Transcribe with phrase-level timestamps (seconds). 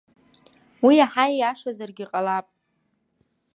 [0.85, 2.45] Уи иаҳа ииашазаргьы ҟалап.